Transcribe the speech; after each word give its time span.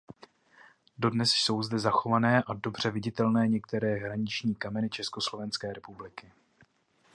Dodnes 0.99 1.31
jsou 1.31 1.63
zde 1.63 1.79
zachované 1.79 2.43
a 2.43 2.53
dobře 2.53 2.91
viditelné 2.91 3.47
některé 3.47 3.95
hraniční 3.95 4.55
kameny 4.55 4.89
Československé 4.89 5.73
republiky. 5.73 6.31